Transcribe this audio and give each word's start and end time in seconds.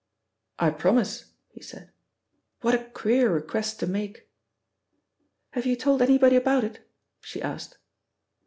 "I 0.57 0.71
promise," 0.71 1.25
he 1.51 1.61
said. 1.61 1.91
"What 2.61 2.73
a 2.73 2.85
queer 2.89 3.31
request 3.31 3.79
to 3.81 3.85
make!" 3.85 4.27
"Have 5.51 5.67
you 5.67 5.75
told 5.75 6.01
anybody 6.01 6.37
about 6.37 6.63
it?" 6.63 6.79
she 7.19 7.39
asked. 7.39 7.77